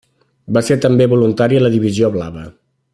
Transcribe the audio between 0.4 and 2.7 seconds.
Va ser també voluntari en la Divisió Blava.